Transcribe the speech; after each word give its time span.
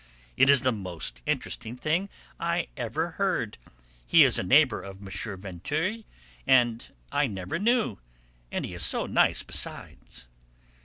It 0.35 0.49
is 0.49 0.63
the 0.63 0.71
most 0.71 1.21
interesting 1.27 1.75
thing 1.75 2.09
I 2.39 2.69
ever 2.75 3.11
heard. 3.21 3.59
He 4.07 4.23
is 4.23 4.39
a 4.39 4.43
neighbour 4.43 4.81
of 4.81 4.97
M. 4.97 5.07
Vinteuil's, 5.39 6.05
and 6.47 6.91
I 7.11 7.27
never 7.27 7.59
knew; 7.59 7.99
and 8.51 8.65
he 8.65 8.73
is 8.73 8.83
so 8.83 9.05
nice 9.05 9.43
besides." 9.43 10.27